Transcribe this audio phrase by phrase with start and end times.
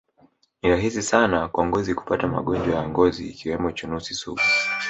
[0.63, 4.41] Ni rahisi sana kwa ngozi kupata magonjwa ya ngozi ikiwemo chunusi sugu